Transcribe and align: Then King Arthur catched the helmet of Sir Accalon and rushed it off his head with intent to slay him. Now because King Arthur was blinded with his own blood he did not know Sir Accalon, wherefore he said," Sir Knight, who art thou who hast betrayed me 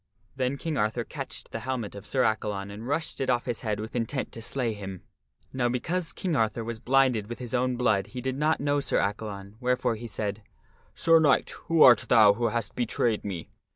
Then 0.35 0.57
King 0.57 0.77
Arthur 0.77 1.03
catched 1.03 1.51
the 1.51 1.59
helmet 1.59 1.93
of 1.93 2.07
Sir 2.07 2.23
Accalon 2.23 2.71
and 2.71 2.87
rushed 2.87 3.21
it 3.21 3.29
off 3.29 3.45
his 3.45 3.61
head 3.61 3.79
with 3.79 3.95
intent 3.95 4.31
to 4.31 4.41
slay 4.41 4.73
him. 4.73 5.03
Now 5.53 5.69
because 5.69 6.11
King 6.11 6.35
Arthur 6.35 6.63
was 6.63 6.79
blinded 6.79 7.29
with 7.29 7.37
his 7.37 7.53
own 7.53 7.75
blood 7.75 8.07
he 8.07 8.19
did 8.19 8.35
not 8.35 8.59
know 8.59 8.79
Sir 8.79 8.97
Accalon, 8.97 9.57
wherefore 9.59 9.93
he 9.93 10.07
said," 10.07 10.41
Sir 10.95 11.19
Knight, 11.19 11.51
who 11.67 11.83
art 11.83 12.07
thou 12.09 12.33
who 12.33 12.47
hast 12.47 12.73
betrayed 12.75 13.23
me 13.23 13.51